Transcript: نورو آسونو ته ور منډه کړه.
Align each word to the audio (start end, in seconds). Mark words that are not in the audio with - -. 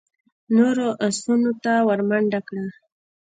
نورو 0.55 0.87
آسونو 1.05 1.51
ته 1.63 1.73
ور 1.87 1.99
منډه 2.09 2.39
کړه. 2.47 2.65